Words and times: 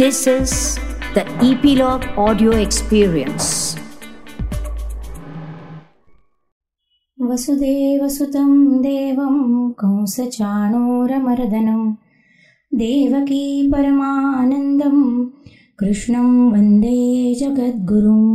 This 0.00 0.18
is 0.26 0.52
the 1.14 1.22
Epilogue 1.46 2.04
Audio 2.16 2.52
Experience. 2.56 3.76
वसुदेवसुतं 7.18 8.52
देवं 8.82 9.34
कंसचाणूरमर्दनं 9.82 11.82
देवकी 12.82 13.44
परमानन्दं 13.72 14.96
कृष्णं 15.80 16.28
वन्दे 16.52 17.00
जगद्गुरुम् 17.40 18.30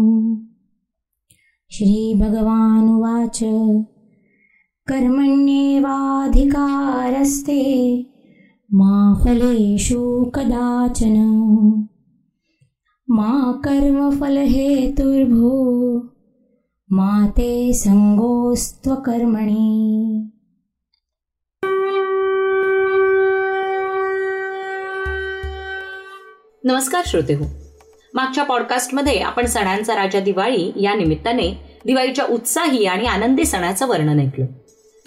श्रीभगवानुवाच 1.77 3.39
कर्मण्येवाधिकारस्ते 4.91 7.61
मा 8.73 9.13
फलेषु 9.25 10.25
कदाचन। 10.33 11.15
मा 13.07 13.51
कर्मफलहेतुर्भो 13.51 15.49
मा 16.91 17.27
ते 17.27 17.73
सङ्गोस्त्वकर्मणि। 17.73 19.59
नमस्कार 26.63 27.03
श्रोते 27.07 27.33
हो। 27.33 27.45
मागच्या 28.13 28.43
पॉडकास्टमध्ये 28.43 29.19
आपण 29.19 29.45
सणांचा 29.45 29.95
राजा 29.95 30.19
दिवाळी 30.19 30.71
या 30.75 30.93
निमित्ताने 30.95 31.79
दिवाळीच्या 31.85 32.25
उत्साही 32.25 32.85
आणि 32.85 33.05
आनंदी 33.05 33.45
सणाचं 33.45 33.87
वर्णन 33.87 34.19
ऐकलं. 34.19 34.45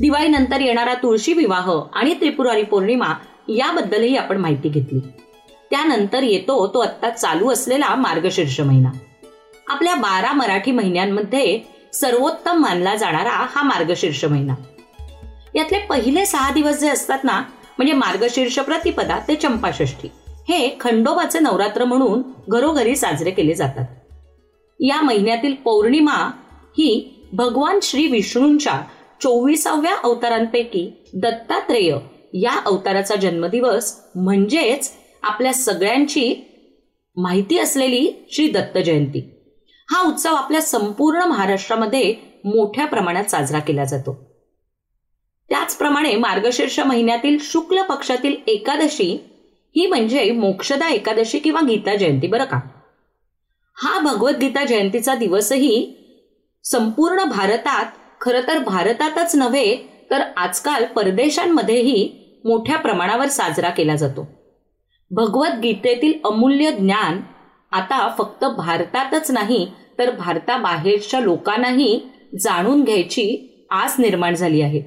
दिवाळीनंतर 0.00 0.60
येणारा 0.60 0.94
तुळशी 0.94 1.32
विवाह 1.32 1.70
आणि 1.92 2.14
त्रिपुरारी 2.14 2.62
पौर्णिमा 2.62 3.14
याबद्दलही 3.48 4.16
आपण 4.16 4.36
माहिती 4.36 4.68
घेतली. 4.68 5.00
त्यानंतर 5.70 6.22
येतो 6.22 6.66
तो 6.66 6.78
आत्ता 6.78 7.10
चालू 7.10 7.50
असलेला 7.50 7.94
मार्गशीर्ष 7.94 8.60
महिना. 8.60 8.90
आपल्या 9.68 9.94
बारा 9.94 10.32
मराठी 10.32 10.72
महिन्यांमध्ये 10.72 11.60
सर्वोत्तम 11.92 12.56
मानला 12.56 12.94
जाणारा 12.96 13.30
हा 13.30 13.62
मार्गशीर्ष 13.62 14.24
महिना. 14.24 14.54
यातले 15.54 15.78
पहिले 15.78 16.26
सहा 16.26 16.52
दिवस 16.52 16.80
जे 16.80 16.88
असतात 16.88 17.18
ना 17.24 17.40
म्हणजे 17.78 17.92
मार्गशीर्ष 17.92 18.58
प्रतिपदा 18.58 19.18
ते 19.28 19.34
चंपाषष्ठी. 19.34 20.08
हे 20.48 20.76
खंडोबाचे 20.80 21.38
नवरात्र 21.38 21.84
म्हणून 21.84 22.22
घरोघरी 22.48 22.96
साजरे 22.96 23.30
केले 23.30 23.54
जातात. 23.54 23.84
या 24.80 25.02
महिन्यातील 25.02 25.54
पौर्णिमा 25.54 26.30
ही 26.78 27.14
भगवान 27.32 27.78
श्री 27.82 28.06
विष्णूंच्या 28.06 28.80
चोवीसाव्या 29.22 29.96
अवतारांपैकी 30.04 31.04
दत्तात्रेय 31.14 31.96
या 32.32 32.60
अवताराचा 32.66 33.14
जन्मदिवस 33.14 34.00
म्हणजेच 34.14 34.92
आपल्या 35.22 35.52
सगळ्यांची 35.52 36.34
माहिती 37.16 37.58
असलेली 37.58 38.26
श्री 38.32 38.50
दत्त 38.50 38.78
जयंती. 38.78 39.34
हा 39.90 40.08
उत्सव 40.08 40.34
आपल्या 40.34 40.62
संपूर्ण 40.62 41.22
महाराष्ट्रामध्ये 41.22 42.14
मोठ्या 42.44 42.86
प्रमाणात 42.86 43.24
साजरा 43.24 43.58
केला 43.58 43.84
जातो. 43.84 44.28
त्याचप्रमाणे 45.48 46.16
मार्गशीर्ष 46.16 46.80
महिन्यातील 46.80 47.36
शुक्ल 47.40 47.82
पक्षातील 47.82 48.36
एकादशी 48.46 49.20
ही 49.76 49.86
म्हणजे 49.86 50.30
मोक्षदा 50.30 50.88
एकादशी 50.88 51.38
किंवा 51.38 51.60
गीता 51.60 51.96
जयंती 51.96 52.26
बरं 52.26 52.44
का? 52.44 52.60
हा 53.74 53.98
भगवद्गीता 54.00 54.64
जयंतीचा 54.64 55.14
दिवसही 55.14 55.94
संपूर्ण 56.64 57.24
भारतात 57.24 57.86
खरं 58.20 58.40
तर 58.40 58.58
भारतातच 58.58 59.36
नव्हे 59.36 59.87
तर 60.10 60.22
आजकाल 60.36 60.84
परदेशांमध्येही 60.84 62.10
मोठ्या 62.44 62.76
प्रमाणावर 62.76 63.26
साजरा 63.26 63.70
केला 63.70 63.96
जातो. 63.96 64.28
भगवद्गीतेतील 65.10 66.12
अमूल्य 66.24 66.70
ज्ञान 66.70 67.20
आता 67.72 68.14
फक्त 68.18 68.44
भारतातच 68.44 69.30
नाही 69.30 69.68
तर 69.98 70.10
भारताबाहेरच्या 70.10 71.20
लोकांनाही 71.20 72.00
जाणून 72.40 72.84
घ्यायची 72.84 73.66
आस 73.70 73.94
निर्माण 73.98 74.34
झाली 74.34 74.60
आहे. 74.60 74.82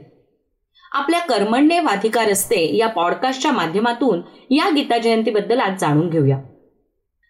आपल्या 0.92 1.20
कर्मण्ये 1.20 1.80
वाधिकार 1.80 2.32
असते 2.32 2.78
या 2.78 2.88
पॉडकास्टच्या 2.88 3.52
माध्यमातून 3.52 4.22
या 4.50 4.70
गीता 4.70 4.98
जयंतीबद्दल 4.98 5.59
आज 5.59 5.80
जाणून 5.80 6.09
घेऊया. 6.09 6.38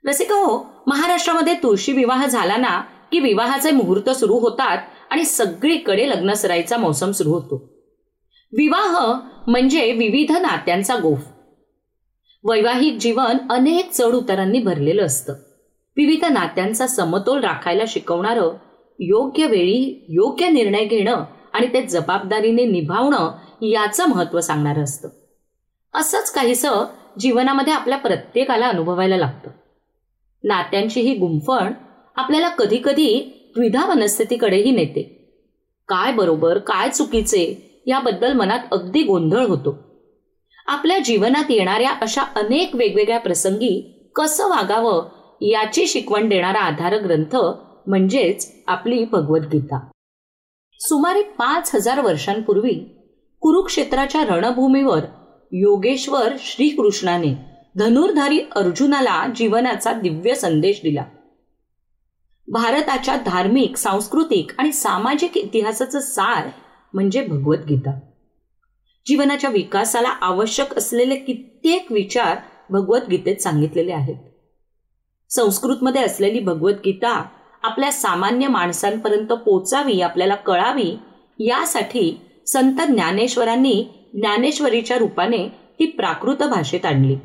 रसिक 0.05 0.31
हो 0.31 0.65
महाराष्ट्रामध्ये 0.87 1.53
तुळशी 1.53 1.91
विवाह 1.91 2.25
झाला 2.25 2.57
ना 2.57 2.81
की 3.11 3.19
विवाहाचे 3.19 3.71
मुहूर्त 3.71 4.09
सुरू 4.09 4.33
होतात 4.33 4.77
आणि 5.09 5.25
सगळीकडे 5.25 6.09
लग्नसराईचा 6.09 6.77
मौसम 6.77 7.11
सुरू 7.11 7.29
होतो. 7.29 7.70
विवाह 8.53 9.19
म्हणजे 9.47 9.91
विविध 9.91 10.31
नात्यांचा 10.31 10.95
गोफ. 10.95 11.19
वैवाहिक 12.43 12.97
जीवन 12.97 13.37
अनेक 13.49 13.91
चढ 13.91 14.13
उतारांनी 14.13 14.59
भरलेलं 14.59 15.01
असतं. 15.01 15.33
विविध 15.97 16.25
नात्यांचा 16.25 16.87
समतोल 16.87 17.43
राखायला 17.43 17.83
शिकवणारं 17.87 18.57
योग्य 18.99 19.45
वेळी 19.45 20.05
योग्य 20.09 20.49
निर्णय 20.49 20.85
घेणं 20.85 21.23
आणि 21.53 21.67
ते 21.67 21.81
जबाबदारीने 21.81 22.65
निभावणं 22.65 23.31
याचं 23.61 24.05
महत्त्व 24.05 24.41
सांगणारं 24.41 24.83
असतं. 24.83 25.09
असंच 25.93 26.31
काहीसं 26.31 26.85
जीवनामध्ये 27.19 27.73
आपल्या 27.73 27.97
प्रत्येकाला 27.97 28.67
अनुभवायला 28.67 29.17
लागतं. 29.17 29.49
नात्यांची 30.43 31.01
ही 31.01 31.15
गुंफण 31.15 31.73
आपल्याला 32.15 32.49
कधीकधी 32.49 33.37
द्विधा 33.55 33.85
मनस्थितीकडेही 33.85 34.71
नेते. 34.71 35.33
काय 35.87 36.13
बरोबर 36.13 36.57
काय 36.57 36.89
चुकीचे 36.89 37.67
याबद्दल 37.85 38.33
मनात 38.33 38.59
अगदी 38.71 39.03
गोंधळ 39.03 39.45
होतो. 39.45 39.77
आपल्या 40.67 40.99
जीवनात 40.99 41.51
येणाऱ्या 41.51 41.91
अशा 41.91 42.21
अनेक 42.21 42.75
वेगवेगळ्या 42.75 43.19
प्रसंगी 43.19 44.03
कसं 44.15 44.47
वागावं 44.47 45.09
याची 45.41 45.87
शिकवण 45.87 46.29
देणारा 46.29 46.59
आधार 46.59 46.97
ग्रंथ 46.97 47.35
म्हणजेच 47.87 48.63
आपली 48.67 49.05
भगवद्गीता. 49.05 49.79
सुमारे 50.79 51.21
पाच 51.21 51.75
हजार 51.75 52.01
वर्षांपूर्वी 52.01 52.73
कुरुक्षेत्राच्या 53.39 54.23
रणभूमीवर 54.23 54.99
योगेश्वर 55.51 56.33
श्रीकृष्णाने 56.39 57.35
धनुर्धारी 57.77 58.39
अर्जुनाला 58.55 59.27
जीवनाचा 59.35 59.93
दिव्य 59.93 60.35
संदेश 60.35 60.79
दिला. 60.83 61.03
भारताच्या 62.47 63.15
धार्मिक 63.25 63.77
सांस्कृतिक 63.77 64.51
आणि 64.57 64.71
सामाजिक 64.71 65.37
इतिहासाचं 65.37 65.99
सार 65.99 66.47
म्हणजे 66.93 67.21
भगवद्गीता. 67.21 67.99
जीवनाच्या 69.05 69.49
विकासाला 69.49 70.09
आवश्यक 70.09 70.77
असलेले 70.77 71.15
कित्येक 71.15 71.91
विचार 71.91 72.37
भगवद्गीतेत 72.69 73.37
सांगितलेले 73.37 73.91
आहेत. 73.91 74.15
संस्कृतमध्ये 75.29 76.01
असलेली 76.01 76.39
भगवद्गीता 76.39 77.25
आपल्या 77.63 77.91
सामान्य 77.91 78.47
माणसांपर्यंत 78.47 79.27
पोचावी 79.27 80.01
आपल्याला 80.01 80.35
कळावी 80.35 80.97
यासाठी 81.39 82.21
संत 82.47 82.81
ज्ञानेश्वरांनी 82.87 83.85
ज्ञानेश्वरीच्या 84.13 84.97
रूपाने 84.97 85.47
ती 85.47 85.85
प्राकृत 85.85 86.43
भाषेत 86.43 86.85
आणली. 86.85 87.15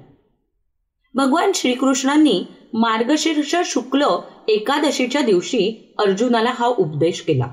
भगवान 1.14 1.52
श्रीकृष्णांनी 1.54 2.44
मार्गशीर्ष 2.72 3.56
शुक्ल 3.64 4.04
एकादशीच्या 4.48 5.22
दिवशी 5.22 5.94
अर्जुनाला 5.98 6.50
हा 6.50 6.66
उपदेश 6.66 7.20
केला. 7.20 7.46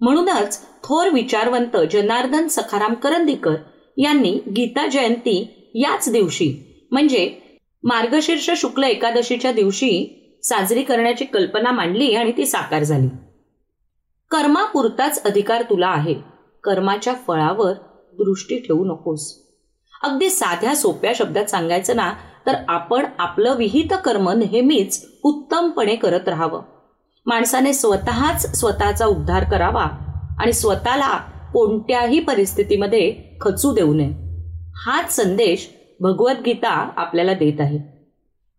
म्हणूनच 0.00 0.60
थोर 0.84 1.08
विचारवंत 1.08 1.76
जनार्दन 1.92 2.48
सखाराम 2.48 2.94
करंदीकर 2.94 3.54
यांनी 3.96 4.38
गीता 4.56 4.86
जयंती 4.86 5.70
याच 5.74 6.12
दिवशी 6.12 6.54
म्हणजे 6.90 7.36
मार्गशीर्ष 7.82 8.50
शुक्ल 8.56 8.84
एकादशीच्या 8.84 9.52
दिवशी 9.52 10.16
साजरी 10.42 10.82
करण्याची 10.82 11.24
कल्पना 11.24 11.70
मांडली 11.70 12.14
आणि 12.14 12.32
ती 12.36 12.46
साकार 12.46 12.82
झाली. 12.82 13.06
कर्मापुरताच 14.30 15.22
अधिकार 15.24 15.62
तुला 15.62 15.88
आहे. 15.88 16.14
कर्माच्या 16.64 17.14
फळावर 17.26 17.72
दृष्टी 18.12 18.58
ठेवू 18.58 18.84
नकोस. 18.84 19.42
अगदी 20.02 20.30
साध्या 20.30 20.74
सोप्या 20.76 21.12
शब्दात 21.14 21.44
सांगायचं 21.44 21.96
ना 21.96 22.12
तर 22.46 22.54
आपण 22.68 23.06
आपलं 23.18 23.56
विहित 23.56 23.94
कर्म 24.04 24.30
नेहमीच 24.30 25.06
उत्तमपणे 25.22 25.96
करत 25.96 26.28
राहावं. 26.28 26.62
माणसाने 27.26 27.72
स्वतःच 27.72 28.60
स्वतःचा 28.60 29.06
उद्धार 29.06 29.44
करावा 29.44 29.86
आणि 30.38 30.52
स्वतःला 30.52 31.16
कोणत्याही 31.52 32.20
परिस्थितीमध्ये 32.20 33.16
खचू 33.40 33.74
देऊ 33.74 33.94
नये. 33.94 34.10
हाच 34.74 35.16
संदेश 35.16 35.70
भगवद्गीता 36.00 36.90
आपल्याला 36.96 37.34
देत 37.34 37.60
आहे. 37.60 37.78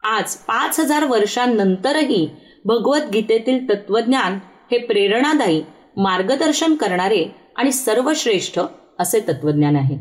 आज 0.03 0.35
पाच 0.35 0.79
हजार 0.79 1.05
वर्षांनंतरही 1.05 2.29
भगवद्गीतेतील 2.65 3.69
तत्वज्ञान 3.69 4.39
हे 4.71 4.77
प्रेरणादायी 4.77 5.63
मार्गदर्शन 5.97 6.75
करणारे 6.75 7.35
आणि 7.55 7.71
सर्वश्रेष्ठ 7.71 8.59
असे 8.99 9.19
तत्वज्ञान 9.19 9.75
आहे. 9.75 9.97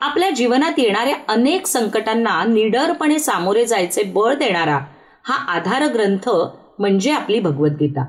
आपल्या 0.00 0.30
जीवनात 0.30 0.72
येणाऱ्या 0.78 1.16
अनेक 1.28 1.66
संकटांना 1.66 2.44
निडरपणे 2.44 3.18
सामोरे 3.18 3.66
जायचे 3.66 4.02
बळ 4.02 4.34
देणारा 4.34 4.80
हा 5.24 5.34
आधार 5.34 5.86
ग्रंथ 5.86 6.30
म्हणजे 6.82 7.10
आपली 7.10 7.40
भगवद्गीता. 7.40 8.04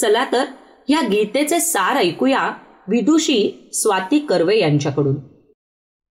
चला 0.00 0.24
तर 0.32 0.44
या 0.88 1.00
गीतेचे 1.08 1.60
सार 1.60 1.96
ऐकूया 1.96 2.50
विदुषी 2.88 3.70
स्वाती 3.72 4.18
कर्वे 4.18 4.58
यांच्याकडून. 4.58 5.16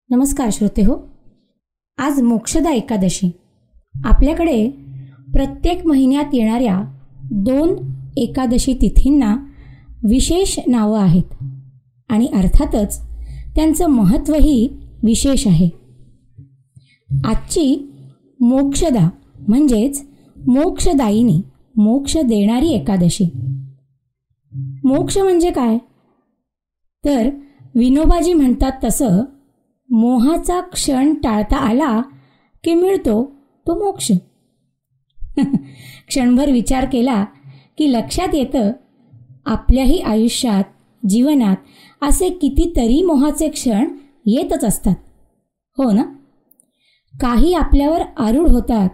नमस्कार 0.10 0.50
श्रोते 0.52 0.81
हो. 0.81 1.08
आज 1.98 2.22
मोक्षदा 2.22 2.72
एकादशी. 2.72 3.31
आपल्याकडे 4.06 4.70
प्रत्येक 5.34 5.86
महिन्यात 5.86 6.26
येणाऱ्या 6.34 6.84
दोन 7.31 7.94
एकादशी 8.18 8.74
तिथींना 8.74 9.38
विशेष 10.10 10.60
नावं 10.68 11.00
आहेत 11.00 11.44
आणि 12.10 12.26
अर्थातच 12.26 13.02
त्यांचं 13.56 13.88
महत्त्वही 13.88 14.70
विशेष 15.04 15.48
आहे. 15.48 15.70
आजची 17.24 17.92
मोक्षदा 18.40 19.10
म्हणजेच 19.48 20.04
मोक्षदायिनी 20.48 21.42
मोक्ष 21.75 22.18
देणारी 22.18 22.69
एकादशी. 22.69 23.25
मोक्ष 24.83 25.18
म्हणजे 25.18 25.51
काय? 25.51 25.77
तर 27.06 27.30
विनोबाजी 27.75 28.33
म्हणतात 28.33 28.71
तसं 28.83 29.24
मोहाचा 29.89 30.62
क्षण 30.62 31.13
टाळता 31.13 31.57
आला 31.57 32.01
की 32.63 32.74
मिळतो 32.74 33.31
तो 33.68 33.86
मोक्ष. 33.86 34.12
क्षणभर 36.07 36.51
विचार 36.51 36.86
केला 36.86 37.25
की 37.77 37.94
लक्षात 37.94 38.36
येतं 38.36 38.71
आपल्याही 39.45 40.00
आयुष्यात 40.00 40.63
जीवनात 41.10 41.57
असे 42.01 42.30
कितीतरी 42.30 43.04
मोहाचे 43.04 43.50
क्षण 43.50 43.88
येतच 44.25 44.63
असतात. 44.63 44.95
हो 45.77 45.92
ना? 45.92 46.04
काही 47.19 47.54
आपल्यावर 47.54 48.01
आरूढ 48.18 48.50
होतात 48.50 48.89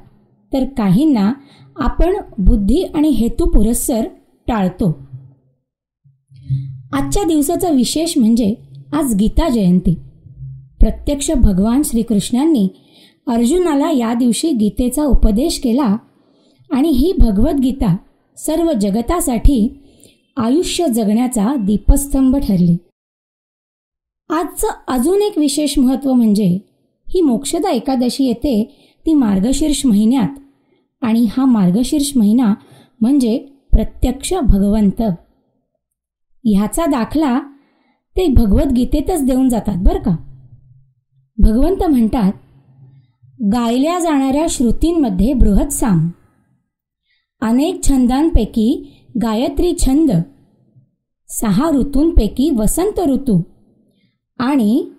तर 0.54 0.64
काहींना 0.78 1.34
आपण 1.76 2.16
बुद्धी 2.38 2.84
आणि 2.84 3.10
हेतू 3.10 3.46
पुरस्सर 3.46 4.08
टाळतो. 4.48 4.90
आजच्या 6.94 7.24
दिवसाचा 7.24 7.70
विशेष 7.70 8.18
म्हणजे 8.18 8.56
आज 8.94 9.16
गीता 9.16 9.50
जयंती. 9.50 9.94
प्रत्यक्ष 10.80 11.32
भगवान 11.32 11.82
श्रीकृष्णांनी 11.86 12.68
अर्जुनाला 13.28 13.92
या 13.92 14.14
दिवशी 14.14 14.52
गीतेचा 14.52 15.04
उपदेश 15.04 15.60
केला 15.60 15.98
आणि 16.72 16.90
ही 16.90 17.14
भगवद्गीता 17.20 17.98
सर्व 18.38 18.72
जगतासाठी 18.72 19.82
आयुष्य 20.38 20.88
जगण्याचा 20.88 21.56
दीपस्तंभ 21.56 22.36
ठरली. 22.36 22.78
आजचं 24.30 24.68
अजून 24.88 25.22
एक 25.22 25.38
विशेष 25.38 25.80
महत्त्व 25.80 26.14
म्हणजे 26.14 26.60
ही 27.08 27.22
मोक्षदा 27.22 27.72
एकादशी 27.72 28.24
येते 28.24 28.64
ती 29.06 29.14
मार्गशीर्ष 29.14 29.86
महिन्यात. 29.86 30.40
आणि 31.06 31.28
हा 31.38 31.46
मार्गशीर्ष 31.46 32.12
महिना 32.18 32.54
म्हणजे 33.02 33.38
प्रत्यक्ष 33.72 34.34
भगवंत. 34.34 35.02
ह्याचा 36.44 36.86
दाखला 36.86 37.40
ते 38.18 38.28
भगवद्गीतेतच 38.28 39.26
देऊन 39.26 39.50
जातात 39.50 39.78
बरं 39.78 40.00
का. 40.00 40.16
भगवंत 41.38 41.84
म्हणतात 41.84 42.34
गायल्या 43.54 44.00
जाणाऱ्या 44.00 44.46
श्रुतींमध्ये 44.50 45.34
बृहत 45.34 45.68
साम. 45.68 46.10
अनेक 47.42 47.84
छंदांपैकी 47.84 48.92
गायत्री 49.22 49.74
छंद 49.80 50.12
सहा 51.30 51.70
ऋतूंपैकी 51.70 52.50
वसंत 52.50 53.00
ऋतू 53.00 53.42
आणि 54.40 54.90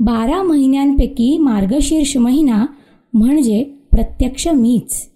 बारा 0.00 0.42
महिन्यांपैकी 0.42 1.38
मार्गशीर्ष 1.38 2.16
महिना 2.16 2.66
म्हणजे 3.14 3.77
प्रत्यक्ष 3.98 4.48
मीच. 4.48 5.10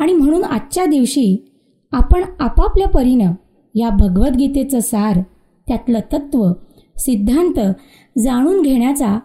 आणि 0.00 0.12
म्हणून 0.12 0.44
आजच्या 0.44 0.84
दिवशी 0.84 1.52
आपण 1.92 2.24
आपापल्या 2.40 2.88
परीनं 2.88 3.32
या 3.74 3.90
भगवद्गीतेचं 3.90 4.80
सार 4.80 5.20
त्यातलं 5.68 6.00
तत्व 6.12 6.52
सिद्धांत 6.96 7.74
जाणून 8.18 8.62
घेण्याचा 8.62 9.18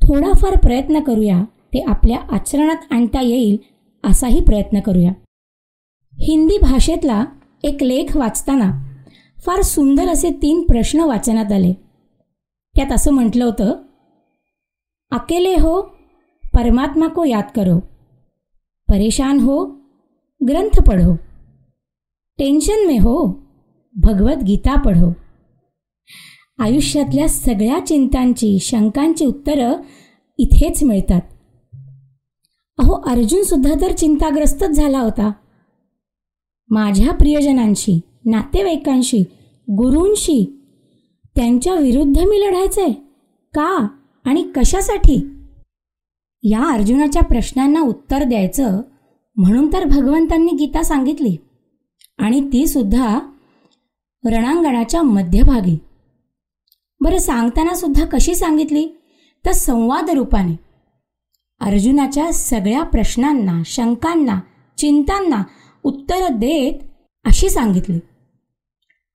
थोडाफार 0.00 0.58
प्रयत्न 0.58 1.00
करूया 1.00 1.44
ते 1.74 1.84
आपल्या 1.86 2.18
आचरणात 2.30 2.76
आणता 2.90 3.20
येईल 3.20 3.56
असाही 4.04 4.40
प्रयत्न 4.40 4.80
करूया. 4.80 5.12
हिंदी 6.20 6.58
भाषेतला 6.58 7.24
एक 7.62 7.82
लेख 7.82 8.16
वाचताना 8.16 8.94
फार 9.46 9.62
सुंदर 9.62 10.08
असे 10.08 10.30
तीन 10.42 10.62
प्रश्न 10.62 11.00
वाचण्यात 11.00 11.52
आले. 11.52 11.72
त्यात 12.76 12.92
असं 12.92 13.10
म्हटलं 13.10 13.44
होतं 13.44 13.72
अकेले 15.10 15.54
हो 15.54 15.91
परमात्मा 16.54 17.08
को 17.08 17.24
याद 17.24 17.44
करो। 17.56 17.78
परेशान 18.88 19.40
हो 19.40 19.64
ग्रंथ 20.48 20.82
पढ़ो। 20.88 21.14
टेन्शन 22.38 22.86
में 22.86 22.98
हो 22.98 23.40
भगवत 23.96 24.44
गीता 24.44 24.80
पढ़ो। 24.80 25.12
आयुष्यातल्या 26.58 27.28
सगळ्या 27.28 27.86
चिंतांची 27.86 28.58
शंकांची 28.60 29.26
उत्तरं 29.26 29.72
इथेच 30.38 30.84
मिळतात। 30.84 31.20
अहो 32.78 32.94
अर्जुन 32.94 33.42
सुद्धा 33.42 33.74
तर 33.80 33.92
चिंताग्रस्तच 33.92 34.68
झाला 34.68 35.00
होता। 35.00 35.32
माझ्या 36.70 37.12
प्रियजनांशी 37.12 38.00
नातेवाईकांशी 38.24 39.20
गुरूंशी 39.70 40.58
त्यांच्या 41.36 41.74
विरुद्ध 41.74 42.18
मी 42.18 42.40
लढायचंय? 42.40 42.92
का? 43.52 43.88
आणि 44.24 44.42
कशासाठी? 44.56 45.41
या 46.42 46.72
अर्जुनाच्या 46.72 47.22
प्रश्नांना 47.22 47.80
उत्तर 47.80 48.22
द्यायचं 48.22 48.80
म्हणून 49.36 49.72
तर 49.72 49.84
भगवंतांनी 49.84 50.56
गीता 50.56 50.82
सांगितली. 50.82 51.36
आणि 52.18 52.48
ती 52.52 52.66
सुद्धा 52.66 53.18
रणांगणाच्या 54.26 55.02
मध्यभागी. 55.02 55.78
बरं 57.00 57.18
सांगताना 57.18 57.74
सुद्धा 57.74 58.06
कशी 58.06 58.34
सांगितली? 58.34 58.88
तर 59.46 59.52
संवाद 59.52 60.10
रूपाने. 60.10 60.58
अर्जुनाच्या 61.60 62.32
सगळ्या 62.32 62.82
प्रश्नांना 62.82 63.62
शंकांना 63.66 64.40
चिंतांना 64.78 65.42
उत्तरं 65.84 66.38
देत 66.38 66.72
अशी 67.24 67.50
सांगितली. 67.50 67.98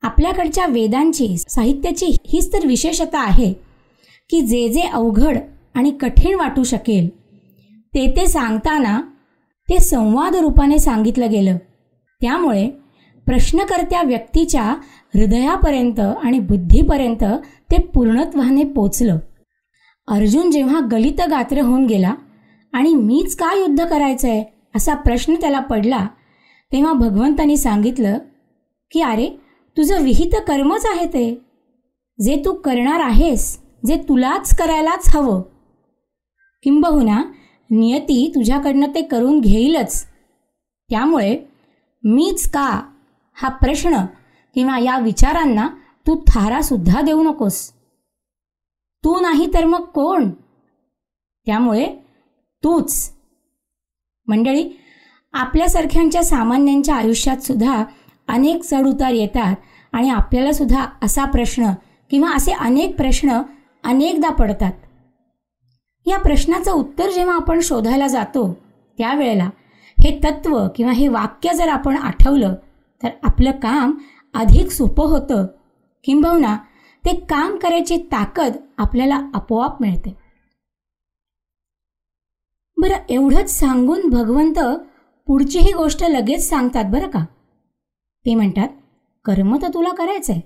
आपल्याकडच्या 0.01 0.65
वेदांची 0.65 1.37
साहित्याची 1.37 2.05
हीच 2.05 2.53
तर 2.53 2.67
विशेषता 2.67 3.19
आहे 3.19 3.53
की 4.29 4.41
जे 4.41 4.69
जे 4.69 4.81
अवघड 4.81 5.37
आणि 5.77 5.91
कठीण 5.91 6.35
वाटू 6.35 6.63
शकेल. 6.63 7.09
ते 7.93 8.05
ते 8.15 8.27
सांगताना 8.27 8.99
ते 9.67 9.79
संवाद 9.79 10.35
रूपाने 10.35 10.79
सांगितलं 10.79 11.31
गेलं. 11.31 11.57
त्यामुळे 12.21 12.69
प्रश्नकर्त्या 13.27 14.01
व्यक्तीच्या 14.01 14.63
हृदयापर्यंत 15.15 15.99
आणि 15.99 16.39
बुद्धीपर्यंत 16.39 17.23
ते 17.71 17.77
पूर्णत्वाने 17.93 18.63
पोचलं. 18.63 19.17
अर्जुन 20.07 20.51
जेव्हा 20.51 20.79
गलित 20.91 21.21
गात्र 21.29 21.61
होऊन 21.61 21.85
गेला 21.85 22.13
आणि 22.73 22.93
मीच 22.95 23.35
का 23.35 23.53
युद्ध 23.57 23.85
करायचं 23.85 24.27
आहे 24.27 24.43
असा 24.75 24.93
प्रश्न 24.95 25.35
त्याला 25.35 25.59
पडला 25.59 26.05
तेव्हा 26.71 26.93
भगवंतानी 26.93 27.57
सांगितलं 27.57 28.17
की 28.91 29.01
अरे 29.01 29.27
तुझं 29.77 30.01
विहित 30.03 30.35
कर्मच 30.47 30.85
आहे 30.85 31.05
ते. 31.05 31.41
जे 32.19 32.41
तू 32.45 32.53
करणार 32.53 32.99
आहेस 32.99 33.57
जे 33.85 33.95
तुलाच 34.09 34.55
करायलाच 34.55 35.15
हवं. 35.15 35.41
किंबहुना 36.63 37.23
नियती 37.69 38.31
तुझ्याकडनं 38.35 38.87
ते 38.95 39.01
करून 39.01 39.39
घेईलच. 39.39 40.05
त्यामुळे 40.89 41.37
मीच 42.03 42.51
का 42.51 42.81
हा 43.33 43.49
प्रश्न 43.49 43.97
किंवा 44.55 44.79
या 44.79 44.99
विचारांना 44.99 45.67
तू 46.07 46.23
थारासुद्धा 46.27 47.01
देऊ 47.01 47.23
नकोस? 47.23 47.71
तू 49.03 49.19
नाही 49.19 49.53
तर 49.53 49.65
मग 49.65 49.83
कोण? 49.85 50.29
त्यामुळे 51.45 51.95
तूच. 52.63 53.11
मंडळी 54.27 54.69
आपल्यासारख्यांच्या 55.33 56.23
सामान्यांच्या 56.23 56.95
आयुष्यात 56.95 57.37
सुद्धा 57.37 57.83
अनेक 58.27 58.63
चढउतार 58.63 59.11
येतात 59.11 59.55
आणि 59.91 60.09
आपल्याला 60.09 60.51
सुद्धा 60.51 60.85
असा 61.03 61.25
प्रश्न 61.25 61.71
किंवा 62.09 62.31
असे 62.31 62.51
अनेक 62.51 62.95
प्रश्न 62.97 63.41
अनेकदा 63.83 64.29
पडतात. 64.29 64.71
या 66.07 66.17
प्रश्नाचं 66.17 66.71
उत्तर 66.71 67.11
जेव्हा 67.11 67.35
आपण 67.35 67.59
शोधायला 67.59 68.07
जातो 68.07 68.51
त्यावेळेला 68.97 69.49
हे 69.97 70.19
तत्व 70.23 70.67
किंवा 70.75 70.91
हे 70.91 71.07
वाक्य 71.07 71.53
जर 71.53 71.67
आपण 71.67 71.97
आठवलं 71.97 72.55
तर 73.03 73.09
आपलं 73.23 73.51
काम 73.51 73.97
अधिक 74.33 74.71
सोपं 74.71 75.07
होतं. 75.07 75.45
किंबहुना 76.05 76.55
ते 77.03 77.15
काम 77.29 77.57
करायची 77.57 77.97
ताकद 78.11 78.57
आपल्याला 78.77 79.19
आपोआप 79.33 79.81
मिळते. 79.81 80.15
बरं 82.77 82.97
एवढंच 83.09 83.49
सांगून 83.49 84.09
भगवंत 84.09 84.59
पुढचीही 85.27 85.71
गोष्ट 85.71 86.03
लगेच 86.03 86.49
सांगतात 86.49 86.85
बरं 86.85 87.09
का? 87.09 87.25
ते 88.25 88.35
म्हणतात 88.35 88.67
कर्म 89.25 89.55
तर 89.61 89.67
तुला 89.67 89.93
करायचंय 89.95 90.39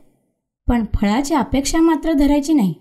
पण 0.67 0.85
फळाची 0.95 1.33
अपेक्षा 1.35 1.81
मात्र 1.81 2.13
धरायची 2.13 2.53
नाही. 2.53 2.73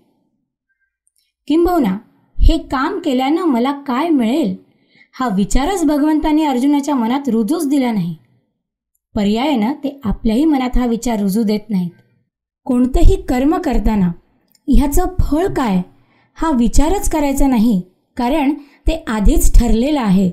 किंबहुना 1.47 1.97
हे 2.41 2.57
काम 2.57 2.99
केल्यानं 2.99 3.43
मला 3.43 3.71
काय 3.71 4.09
मिळेल? 4.09 4.55
हा 5.19 5.27
विचारच 5.27 5.85
भगवंताने 5.85 6.45
अर्जुनाच्या 6.45 6.95
मनात 6.95 7.29
रुजूच 7.29 7.69
दिला 7.69 7.91
नाही. 7.91 8.15
पर्यायानं 9.15 9.73
ते 9.83 9.99
आपल्याही 10.03 10.45
मनात 10.45 10.77
हा 10.77 10.85
विचार 10.85 11.19
रुजू 11.19 11.43
देत 11.43 11.69
नाहीत. 11.69 11.91
कोणतंही 12.65 13.15
कर्म 13.15 13.57
करताना 13.57 14.11
ह्याचं 14.67 15.05
फळ 15.21 15.47
काय? 15.47 15.81
हा 16.33 16.51
विचारच 16.51 17.09
करायचा 17.09 17.47
नाही 17.47 17.81
कारण 18.17 18.53
ते 18.53 18.91
ते 18.95 19.03
आधीच 19.07 19.59
ठरलेलं 19.59 20.01
आहे. 20.01 20.31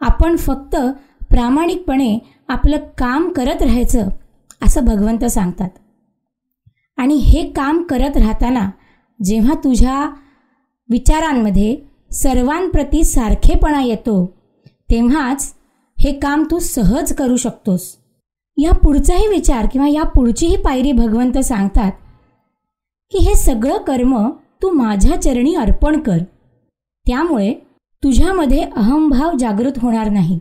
आपण 0.00 0.36
फक्त 0.36 0.76
प्रामाणिकपणे 1.30 2.18
आपलं 2.48 2.76
काम 2.98 3.32
करत 3.32 3.62
राहायचं 3.62 4.08
असं 4.62 4.84
भगवंत 4.84 5.24
सांगतात. 5.24 5.68
आणि 6.96 7.14
हे 7.14 7.50
काम 7.50 7.82
करत 7.82 8.16
राहताना 8.16 8.70
जेव्हा 9.24 9.54
तुझ्या 9.54 10.10
विचारांमध्ये 10.88 11.76
सर्वांप्रती 12.12 13.04
सारखेपणा 13.04 13.82
येतो 13.82 14.26
तेव्हाच 14.90 15.54
हे 15.98 16.12
काम 16.12 16.44
तू 16.50 16.58
सहज 16.58 17.12
करू 17.12 17.36
शकतोस. 17.36 17.96
या 18.56 18.72
पुढचाही 18.74 19.28
विचार 19.28 19.66
किंवा 19.72 19.88
या 19.88 20.02
पुढचीही 20.02 20.56
पायरी 20.56 20.92
भगवंत 20.92 21.38
सांगतात 21.38 21.92
की 23.12 23.18
हे 23.18 23.34
सगळं 23.34 23.76
कर्म 23.76 24.30
तू 24.62 24.70
माझ्या 24.70 25.20
चरणी 25.22 25.54
अर्पण 25.54 26.00
कर. 26.00 26.18
त्यामुळे 27.06 27.54
तुझ्यामध्ये 28.02 28.62
अहंभाव 28.62 29.36
जागृत 29.38 29.78
होणार 29.78 30.10
नाही. 30.10 30.38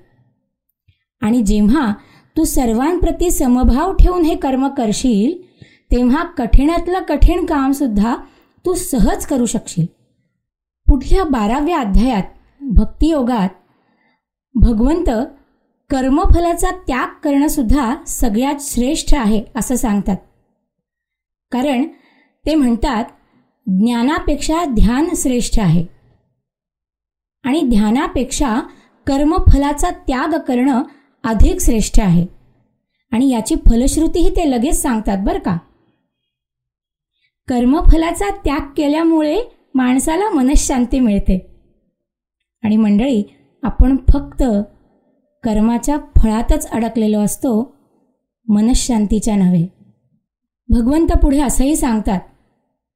आणि 1.22 1.42
जेव्हा 1.42 1.94
तू 2.38 2.44
सर्वांप्रती 2.44 3.32
समभाव 3.32 3.94
ठेवून 3.94 4.22
हे 4.22 4.36
कर्म 4.36 4.68
करशील 4.68 5.42
तेव्हा 5.92 6.24
कठीणातलं 6.24 7.00
कठीण 7.00 7.46
कामसुद्धा 7.46 8.16
तू 8.66 8.74
सहज 8.74 9.26
करू 9.26 9.46
शकशील. 9.46 9.86
पुढल्या 10.90 11.24
बाराव्या 11.24 11.80
अध्यायात 11.80 12.24
भक्तियोगात 12.62 13.50
भगवंत 14.54 15.10
कर्मफलाचा 15.90 16.72
त्याग 16.72 17.08
करणंसुद्धा 17.24 17.96
सगळ्यात 18.08 18.56
श्रेष्ठ 18.60 19.16
आहे 19.16 19.44
असं 19.56 19.76
सांगतात. 19.76 20.18
कारण 21.52 21.84
ते 22.46 22.56
म्हणतात 22.56 23.06
ज्ञानापेक्षा 23.68 24.66
ध्यान 24.66 25.10
श्रेष्ठ 25.16 25.60
आहे. 25.60 25.86
आणि 27.44 27.62
ध्यानापेक्षा 27.62 28.60
कर्मफलाचा 29.08 29.90
त्याग 29.90 30.40
करणं 30.48 30.84
अधिक 31.24 31.62
श्रेष्ठ 31.62 32.00
आहे. 32.00 32.26
आणि 33.12 33.30
याची 33.30 33.56
फलश्रुतीही 33.56 34.30
ते 34.30 34.52
लगेच 34.52 34.82
सांगतात 34.82 35.18
बरं 35.24 35.40
का. 35.40 35.58
कर्मफलाचा 37.48 38.30
त्याग 38.30 38.60
केल्यामुळे 38.78 39.42
माणसाला 39.74 40.30
मनशांती 40.30 41.00
मिळते. 41.00 41.56
आणि 42.64 42.78
मंडळी 42.78 43.24
आपण 43.64 43.98
फक्त 43.98 44.44
कर्माच्या 45.44 45.98
फळातच 45.98 46.72
अडकलेलो 46.72 47.20
असतो 47.20 47.76
मनशांतीच्या 48.48 49.36
नव्हे. 49.36 49.68
भगवंत 50.70 51.08
पुढे 51.08 51.42
असंही 51.42 51.76
सांगतात 51.76 52.22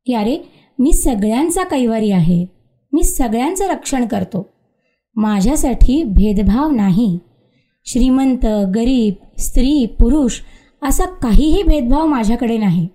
की 0.05 0.13
अरे 0.13 0.38
मी 0.79 0.93
सगळ्यांचा 0.93 1.63
कैवारी 1.63 2.12
आहे. 2.12 2.46
मी 2.93 3.03
सगळ्यांचं 3.03 3.67
रक्षण 3.67 4.05
करतो. 4.05 4.50
माझ्यासाठी 5.15 6.03
भेदभाव 6.03 6.72
नाही. 6.72 7.19
श्रीमंत 7.86 8.46
गरीब 8.75 9.13
स्त्री 9.38 9.86
पुरुष 9.86 10.41
असा 10.81 11.05
काहीही 11.05 11.63
भेदभाव 11.63 12.05
माझ्याकडे 12.05 12.57
नाही. 12.57 12.88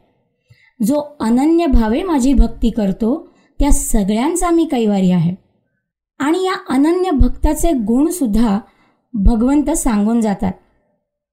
जो 0.86 1.16
अनन्य 1.20 1.66
भावे 1.66 2.02
माझी 2.02 2.34
भक्ती 2.34 2.70
करतो 2.70 3.31
त्या 3.62 3.70
सगळ्यांचा 3.72 4.50
मी 4.50 4.64
कैवारी 4.64 5.10
आहे. 5.10 5.34
आणि 6.18 6.44
या 6.44 6.54
अनन्य 6.68 7.10
भक्ताचे 7.10 7.72
गुणसुद्धा 7.72 8.58
भगवंत 9.14 9.70
सांगून 9.70 10.20
जातात. 10.20 10.52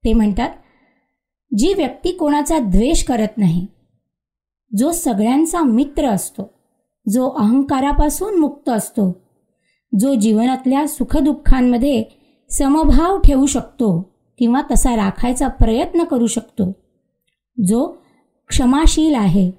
ते 0.04 0.12
म्हणतात 0.12 0.50
जी 1.58 1.72
व्यक्ती 1.74 2.12
कोणाचा 2.12 2.58
द्वेष 2.58 3.02
करत 3.04 3.38
नाही 3.38 3.66
जो 4.76 4.92
सगळ्यांचा 4.92 5.62
मित्र 5.62 6.06
असतो 6.06 6.50
जो 7.06 7.28
अहंकारापासून 7.28 8.38
मुक्त 8.38 8.68
असतो 8.68 9.10
जो 9.98 10.14
जीवनातल्या 10.14 10.86
सुखदुःखांमध्ये 10.88 12.04
समभाव 12.50 13.18
ठेवू 13.18 13.46
शकतो 13.46 13.90
किंवा 14.38 14.62
तसा 14.70 14.96
राखायचा 14.96 15.48
प्रयत्न 15.48 16.04
करू 16.04 16.26
शकतो 16.26 16.72
जो 17.58 17.86
क्षमाशील 18.48 19.14
आहे 19.14 19.50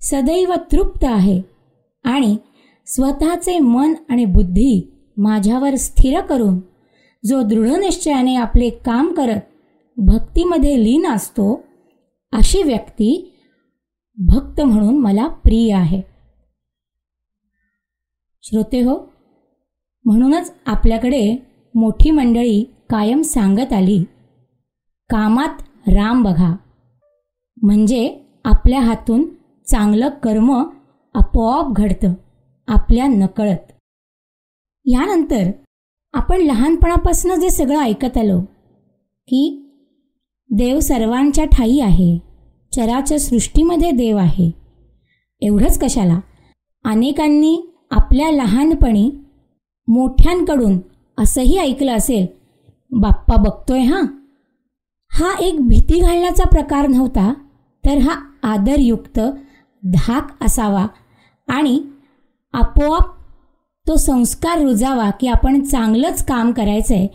सदैव 0.00 0.54
तृप्त 0.72 1.04
आहे 1.04 1.49
आणि 2.04 2.36
स्वतःचे 2.86 3.58
मन 3.58 3.94
आणि 4.08 4.24
बुद्धी 4.24 4.90
माझ्यावर 5.16 5.74
स्थिर 5.74 6.20
करून 6.20 6.60
जो 7.24 7.42
दृढनिश्चयाने 7.42 8.34
आपले 8.34 8.70
काम 8.70 9.12
करत 9.12 9.40
भक्तीमध्ये 9.96 10.84
लीन 10.84 11.06
असतो 11.06 11.62
अशी 12.32 12.62
व्यक्ती 12.62 13.32
भक्त 14.18 14.60
म्हणून 14.60 14.98
मला 14.98 15.28
प्रिय 15.28 15.74
आहे. 15.74 16.02
श्रोते 18.42 18.80
हो 18.80 18.96
म्हणूनच 20.04 20.52
आपल्याकडे 20.66 21.36
मोठी 21.74 22.10
मंडळी 22.10 22.64
कायम 22.90 23.22
सांगत 23.22 23.72
आली 23.72 24.04
कामात 25.10 25.62
राम 25.88 26.22
बघा. 26.22 26.56
म्हणजे 27.62 28.20
आपल्या 28.44 28.80
हातून 28.80 29.28
चांगलं 29.66 30.08
कर्म 30.08 30.62
आपोआप 31.14 31.72
घडतं 31.76 32.12
आपल्या 32.68 33.06
नकळत. 33.06 33.72
यानंतर 34.86 35.50
आपण 36.14 36.40
लहानपणापासून 36.40 37.40
जे 37.40 37.50
सगळं 37.50 37.80
ऐकत 37.80 38.16
आलो 38.16 38.40
की 39.28 39.42
देव 40.50 40.80
सर्वांच्या 40.80 41.44
ठाई 41.44 41.78
आहे 41.80 42.18
चराच्या 42.72 43.18
सृष्टीमध्ये 43.18 43.90
देव 43.90 44.16
आहे 44.16 44.50
एवढंच 45.42 45.78
कशाला? 45.78 46.20
अनेकांनी 46.84 47.60
आपल्या 47.90 48.30
लहानपणी 48.30 49.10
मोठ्यांकडून 49.88 50.78
असंही 51.18 51.58
ऐकलं 51.58 51.92
असेल 51.92 52.26
बाप्पा 52.90 53.36
बघतोय 53.36 53.80
हां. 53.80 54.02
हा 55.12 55.32
एक 55.40 55.60
भीती 55.60 56.00
घालण्याचा 56.00 56.44
प्रकार 56.44 56.86
नव्हता 56.86 57.32
तर 57.84 57.98
हा 57.98 58.14
आदरयुक्त 58.42 59.20
धाक 59.82 60.44
असावा 60.44 60.86
आणि 61.48 61.82
आपोआप 62.52 63.14
तो 63.88 63.96
संस्कार 63.96 64.60
रुजावा 64.60 65.10
की 65.10 65.26
आपण 65.28 65.60
चांगलंच 65.64 66.24
काम 66.24 66.52
करायचं 66.52 66.94
आहे 66.94 67.08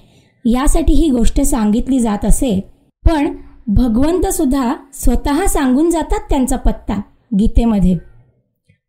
यासाठी 0.46 0.94
ही 0.94 1.10
गोष्ट 1.10 1.42
सांगितली 1.42 2.00
जात 2.00 2.26
असे. 2.26 2.60
पण 3.06 3.36
भगवंतसुद्धा 3.68 4.74
स्वतः 4.94 5.46
सांगून 5.46 5.90
जातात 5.90 6.20
त्यांचा 6.30 6.56
पत्ता 6.56 6.96
गीतेमध्ये. 7.40 7.98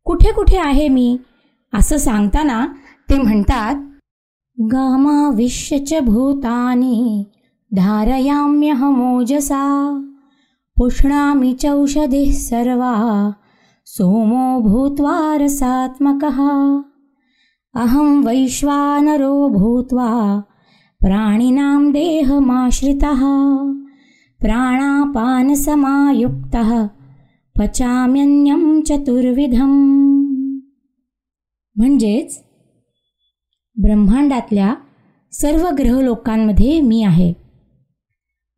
कुठे 0.05 0.33
कुठे 0.33 0.59
आहे 0.59 0.89
मी? 0.89 1.17
असं 1.75 1.97
सांगताना 1.97 2.67
ते 3.11 3.19
म्हणतात 3.19 3.75
गामाविश्य 4.59 6.01
भूतानी 6.01 7.25
धारयाम्यहमोजसा 7.77 9.63
पुष्णामी 10.77 11.55
चौषधी 11.55 12.33
सर्वा 12.33 13.31
सोमो 13.89 14.61
भूत्वा 14.61 15.37
रसात्मकः। 15.37 16.39
अहं 17.75 18.25
वैश्वानरो 18.25 19.49
भूत्वा 19.49 20.43
प्राणिनां 21.01 21.93
देहमाश्रितः। 21.93 23.21
प्राणापानसमायुक्तः 24.41 26.87
पचाम्यन्यं 27.59 28.81
चतुर्विधम्। 28.81 30.31
म्हणजेच 31.77 32.45
ब्रह्मांडातल्या 33.83 34.75
सर्व 35.33 35.69
ग्रहलोकांमध्ये 35.69 36.81
मी 36.81 37.03
आहे. 37.03 37.35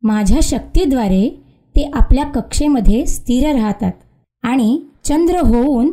माझ्या 0.01 0.39
शक्तीद्वारे 0.43 1.43
ते 1.75 1.91
आपल्या 1.93 2.25
कक्षेमध्ये 2.25 3.05
स्थिर 3.05 3.55
राहतात 3.55 3.91
आणि 4.43 4.81
चंद्र 5.09 5.39
होऊन 5.39 5.91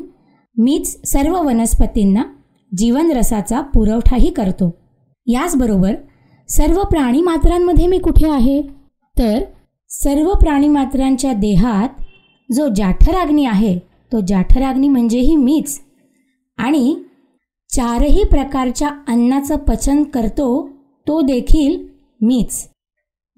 मीच 0.59 1.11
सर्व 1.11 1.43
वनस्पतींना 1.43 2.23
जीवनरसाचा 2.77 3.61
पुरवठाही 3.61 4.31
करतो. 4.31 4.75
याचबरोबर 5.27 5.95
सर्व 6.49 6.83
प्राणीमात्रांमध्ये 6.83 7.87
मी 7.87 7.99
कुठे 7.99 8.31
आहे? 8.31 8.63
तर 9.19 9.43
सर्व 9.89 10.33
प्राणीमात्रांच्या 10.33 11.33
देहात 11.33 11.89
जो 12.53 12.69
जाठराग्नी 12.77 13.45
आहे 13.45 13.79
तो 14.13 14.21
जाठराग्नी 14.27 14.89
म्हणजेही 14.89 15.37
मीच. 15.37 15.81
आणि 16.59 16.97
चारही 17.77 18.25
प्रकारच्या 18.25 18.89
अन्नाचं 18.89 19.57
पचन 19.57 20.03
करतो 20.03 20.69
तो 21.09 21.21
देखील 21.21 21.87
मीच. 22.21 22.69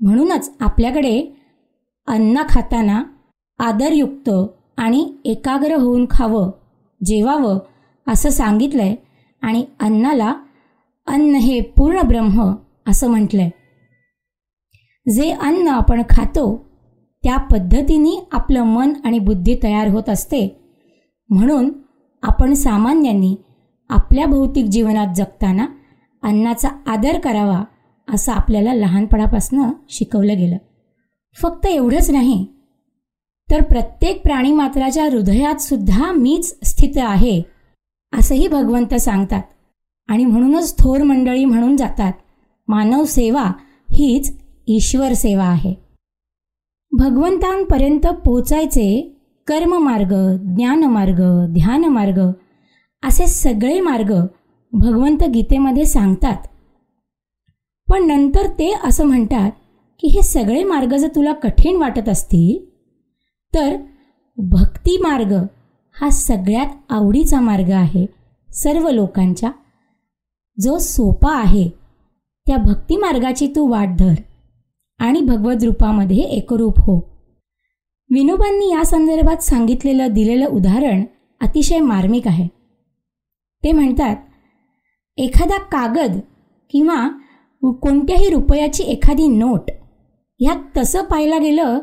म्हणूनच 0.00 0.52
आपल्याकडे 0.61 1.37
अन्न 2.06 2.42
खाताना 2.49 3.02
आदरयुक्त 3.58 4.30
आणि 4.78 5.14
एकाग्र 5.25 5.75
होऊन 5.75 6.06
खावं 6.11 6.50
जेवावं 7.04 7.58
असं 8.06 8.30
सांगितलंय 8.30 8.94
आणि 9.42 9.64
अन्नाला 9.80 10.35
अन्न 11.06 11.35
हे 11.35 11.61
पूर्ण 11.61 12.02
ब्रह्म 12.02 12.54
असं 12.88 13.11
म्हटलंय. 13.11 13.50
जे 15.11 15.30
अन्न 15.30 15.68
आपण 15.68 16.02
खातो 16.11 16.64
त्या 17.23 17.37
पद्धतीने 17.37 18.28
आपलं 18.32 18.62
मन 18.62 18.92
आणि 19.04 19.18
बुद्धी 19.18 19.58
तयार 19.62 19.88
होत 19.88 20.08
असते. 20.08 20.61
म्हणून 21.28 21.73
आपण 22.23 22.54
सामान्यांनी 22.54 23.37
आपल्या 23.88 24.26
भौतिक 24.26 24.64
जीवनात 24.64 25.14
जगताना 25.16 25.66
अन्नाचा 26.23 26.68
आदर 26.87 27.18
करावा 27.18 27.64
असं 28.08 28.32
आपल्याला 28.32 28.75
लहानपणापासून 28.75 29.62
शिकवलं 29.88 30.37
गेलं. 30.37 30.56
फक्त 31.42 31.66
एवढंच 31.66 32.11
नाही 32.11 32.47
तर 33.50 33.62
प्रत्येक 33.62 34.23
प्राणीमात्राच्या 34.23 35.05
हृदयात 35.05 35.61
सुद्धा 35.61 36.12
मीच 36.12 36.59
स्थित 36.64 36.97
आहे 36.97 37.43
असंही 38.12 38.49
भगवंत 38.49 38.95
सांगतात. 38.95 39.43
आणि 40.09 40.25
म्हणूनच 40.25 40.78
थोर 40.78 41.02
मंडळी 41.02 41.45
म्हणून 41.45 41.76
जातात 41.76 42.12
मानव 42.69 43.05
सेवा 43.05 43.52
हीच 43.90 44.38
ईश्वर 44.67 45.12
सेवा 45.12 45.45
आहे. 45.45 45.75
भगवंतांपर्यंत 46.93 48.07
पोचायचे 48.07 49.17
कर्ममार्ग 49.47 50.14
ज्ञानमार्ग 50.57 51.21
ध्यानमार्ग 51.55 52.21
असे 53.02 53.26
सगळे 53.26 53.81
मार्ग 53.81 54.14
भगवंत 54.73 55.25
गीतेमध्ये 55.25 55.85
सांगतात. 55.85 56.37
पण 57.88 58.07
नंतर 58.07 58.47
ते 58.47 58.73
असं 58.85 59.05
म्हणतात 59.05 59.50
की 60.00 60.09
हे 60.09 60.23
सगळे 60.23 60.64
मार्ग 60.64 60.97
जर 60.97 61.09
तुला 61.09 61.33
कठीण 61.33 61.76
वाटत 61.76 62.09
असतील 62.09 62.67
तर 63.55 63.76
भक्ती 64.37 64.97
मार्ग 65.02 65.33
हा 65.97 66.09
सगळ्यात 66.11 66.67
आवडीचा 66.88 67.40
मार्ग 67.40 67.71
आहे. 67.71 68.07
सर्व 68.49 68.88
लोकांच्या. 68.90 69.50
जो 70.59 70.78
सोपा 70.78 71.35
आहे 71.35 71.69
त्या 72.47 72.57
भक्ती 72.57 72.97
मार्गाची 72.97 73.47
तू 73.57 73.69
वाट 73.71 73.88
धर 73.99 74.14
आणि 74.99 75.21
भगवत 75.21 75.64
रूपामध्ये 75.64 76.17
एकरूप 76.17 76.78
हो. 76.78 76.97
विनोबांनी 78.11 78.71
या 78.73 78.85
संदर्भात 78.85 79.43
सांगितलेलं 79.43 80.12
दिलेलं 80.12 80.47
उदाहरण 80.47 81.05
अतिशय 81.40 81.78
मार्मिक 81.78 82.28
आहे. 82.28 82.47
ते 83.64 83.73
म्हणतात 83.73 84.17
एखादा 85.17 85.59
कागद 85.59 86.19
किंवा 86.71 87.09
कोणत्याही 87.62 88.31
रुपयाची 88.31 88.83
एखादी 88.83 89.26
नोट 89.28 89.71
ह्यात 90.40 90.76
तसं 90.76 91.05
पाहायला 91.05 91.38
गेलं 91.38 91.78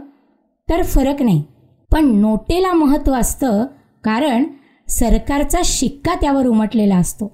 तर 0.70 0.84
फरक 0.84 1.22
नाही. 1.22 1.44
पण 1.92 2.06
नोटेला 2.16 2.74
महत्त्व 2.74 3.14
असतं 3.14 3.66
कारण 4.04 4.44
सरकारचा 4.90 5.62
शिक्का 5.66 6.16
त्यावर 6.16 6.46
उमटलेला 6.46 6.98
असतो. 6.98 7.32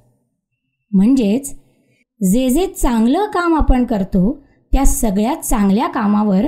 म्हणजेच 0.92 1.54
जे 2.22 2.50
जे 2.50 2.68
चांगलं 2.68 3.26
काम 3.26 3.56
आपण 3.56 3.86
करतो 3.86 4.44
त्या 4.72 4.86
सगळ्या 4.86 5.36
चांगल्या 5.36 5.88
कामावर 5.88 6.46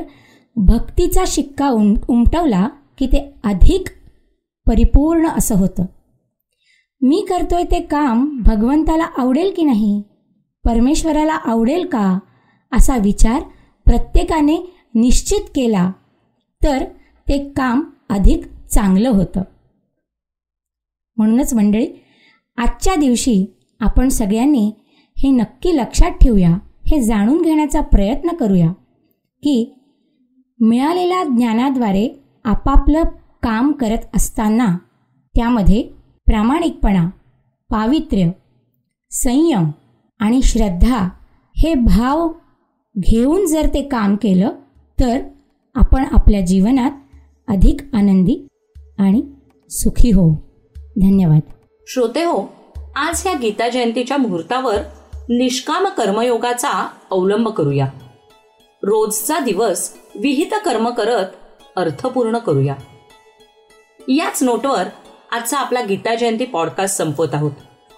भक्तीचा 0.55 1.24
शिक्का 1.27 1.69
उम 1.69 1.93
उमटवला 2.07 2.67
की 2.98 3.07
ते 3.07 3.33
अधिक 3.43 3.89
परिपूर्ण 4.67 5.27
असं 5.27 5.55
होतं. 5.55 5.86
मी 7.01 7.25
करतोय 7.29 7.63
ते 7.63 7.79
काम 7.79 8.41
भगवंताला 8.41 9.03
आवडेल 9.03 9.53
की 9.55 9.63
नाही? 9.63 10.01
परमेश्वराला 10.65 11.33
आवडेल 11.33 11.86
का? 11.88 12.19
असा 12.72 12.98
विचार 12.98 13.41
प्रत्येकाने 13.86 14.57
निश्चित 14.95 15.50
केला 15.55 15.91
तर 16.63 16.83
ते 17.27 17.38
काम 17.58 17.84
अधिक 18.10 18.46
चांगलं 18.72 19.10
होतं. 19.10 19.42
म्हणूनच 21.18 21.53
मंडळी 21.53 21.88
आजच्या 22.58 22.96
दिवशी 22.96 23.46
आपण 23.82 24.10
सगळ्यांनी 24.10 24.72
हे 25.18 25.30
नक्की 25.32 25.75
लक्षात 25.77 26.12
ठेवूया 26.12 26.58
हे 26.88 27.01
जाणून 27.01 27.42
घेण्याचा 27.42 27.82
प्रयत्न 27.82 28.36
करूया 28.36 28.72
की 29.44 29.74
मिळालेल्या 30.60 31.24
ज्ञानाद्वारे 31.24 32.08
आपापलं 32.46 33.03
काम 33.44 33.72
करत 33.72 34.15
असताना 34.15 34.77
त्यामध्ये 35.36 35.82
प्रामाणिकपणा 36.27 37.10
पावित्र्य 37.70 38.32
संयम 39.12 39.70
आणि 40.20 40.42
श्रद्धा 40.44 41.10
हे 41.56 41.74
भाव 41.74 42.27
घेऊन 42.96 43.46
जर 43.46 43.68
ते 43.74 43.82
काम 43.82 44.15
केलं 44.15 44.51
तर 45.00 45.20
आपण 45.75 46.05
आपल्या 46.12 46.42
जीवनात 46.42 46.92
अधिक 47.48 47.77
आनंदी 47.94 48.48
आणि 49.00 49.22
सुखी 49.70 50.10
हो 50.10 50.36
धन्यवाद. 50.79 51.40
श्रोते 51.88 52.24
हो 52.24 52.53
आज 52.96 53.22
ह्या 53.25 53.34
गीता 53.42 53.70
जयंतीच्या 53.70 54.18
मुहूर्तावर 54.18 54.77
निष्काम 55.29 55.88
कर्मयोगाचा 55.88 56.88
अवलंब 57.12 57.50
करूया. 57.50 57.86
रोजचा 58.84 59.40
दिवस 59.40 59.94
विहित 60.16 60.56
कर्म 60.66 60.90
करत 60.90 61.25
अर्थपूर्ण 61.75 62.38
करूया. 62.38 62.75
याच 64.08 64.44
नोटवर 64.44 64.84
आजचा 65.32 65.58
आपला 65.58 65.82
गीता 65.82 66.16
जयंती 66.16 66.46
पॉडकास्ट 66.46 66.98
संपवत 66.98 67.34
आहोत. 67.34 67.51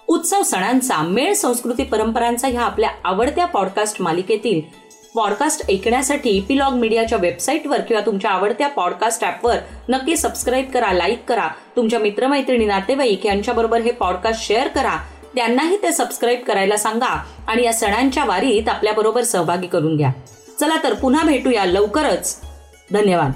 उत्सव 0.08 0.42
सणांचा 0.42 1.02
मेळ 1.02 1.32
संस्कृती 1.32 1.84
परंपरांचा 1.84 2.48
ह्या 2.48 2.62
आपल्या 2.62 2.90
आवडत्या 3.04 3.46
पॉडकास्ट 3.46 4.02
मालिकेतील 4.02 4.85
पॉडकास्ट 5.16 5.70
ऐकण्यासाठी 5.70 6.40
पिलॉग 6.40 6.72
मीडियाच्या 6.72 7.18
वेबसाईटवर 7.18 7.80
किंवा 7.80 8.06
तुमच्या 8.06 8.30
आवडत्या 8.30 8.68
पॉडकास्ट 8.68 9.24
ॲपवर 9.24 9.56
नक्की 9.88 10.16
सबस्क्राईब 10.16 10.70
करा 10.70 10.92
लाईक 10.92 11.24
करा. 11.28 11.48
तुमच्या 11.76 11.98
मित्रमैत्रिणी 11.98 12.64
नातेवाईक 12.64 13.26
यांच्याबरोबर 13.26 13.80
हे 13.80 13.90
पॉडकास्ट 13.90 14.46
शेअर 14.46 14.68
करा. 14.68 14.96
त्यांनाही 15.34 15.76
ते 15.76 15.92
सबस्क्राईब 15.92 16.40
करायला 16.40 16.76
सांगा 16.76 17.24
आणि 17.48 17.62
या 17.62 17.72
सणांच्या 17.72 18.24
वारीत 18.24 18.68
आपल्याबरोबर 18.68 19.22
सहभागी 19.22 19.66
करून 19.66 19.96
घ्या. 19.96 20.12
चला 20.60 20.76
तर 20.84 20.94
पुन्हा 20.94 21.24
भेटूया 21.24 21.64
लवकरच. 21.64 22.40
धन्यवाद. 22.92 23.32